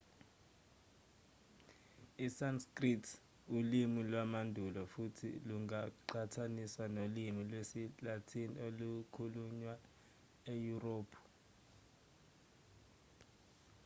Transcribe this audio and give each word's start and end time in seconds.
isanskrit 2.25 3.03
ulimi 3.57 3.99
lwamandulo 4.11 4.81
futhi 4.93 5.29
lungaqhathaniswa 5.47 6.85
nolimi 6.95 7.41
lwesilatin 7.49 8.49
olukhulunywa 8.65 9.75
eyurophu 10.53 11.21